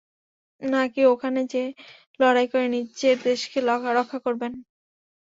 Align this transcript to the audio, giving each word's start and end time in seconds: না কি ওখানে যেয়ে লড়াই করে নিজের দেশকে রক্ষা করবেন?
না 0.61 0.81
কি 0.93 1.01
ওখানে 1.13 1.41
যেয়ে 1.51 1.69
লড়াই 2.19 2.47
করে 2.51 2.65
নিজের 2.75 3.15
দেশকে 3.27 3.57
রক্ষা 3.91 4.19
করবেন? 4.25 4.51